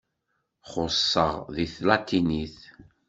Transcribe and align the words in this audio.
Xuṣṣeɣ 0.71 1.33
deg 1.55 1.69
tlatinit. 1.75 2.57